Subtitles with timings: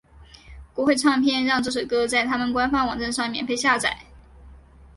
[0.73, 3.95] 国会唱片让这首歌在他们官方网站上免费下载。